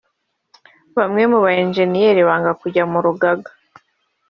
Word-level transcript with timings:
Bamwe 0.97 1.23
mu 1.31 1.39
ba 1.43 1.51
Enjeniyeri 1.61 2.21
banga 2.27 2.51
kujya 2.61 2.83
mu 2.91 2.99
rugaga 3.05 3.51